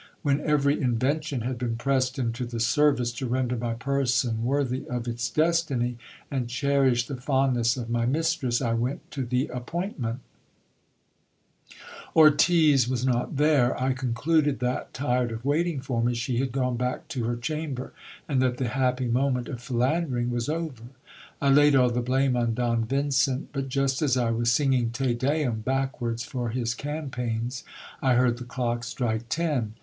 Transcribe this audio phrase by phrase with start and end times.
[0.23, 5.07] When every invention had been pressed into the service to render my person worthy of
[5.07, 5.99] its destiny,
[6.31, 10.21] and cherish the fondness of my mistress, I went to the appointment
[12.15, 16.77] Ortiz was not there I concluded that, tired of waiting for me, she had gene
[16.77, 17.93] back to her chamber,
[18.27, 20.81] and that the happy moment of philandering was over.
[21.39, 25.13] I laid all the blame on Don Vincent; but just as I was singing Te
[25.13, 27.63] D mm backwards for his campaigns,
[28.01, 29.75] I heard the clock strike ten.